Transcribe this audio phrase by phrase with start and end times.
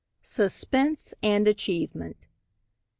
[0.23, 2.25] SUSPENSE AND ACHIEVEMENT.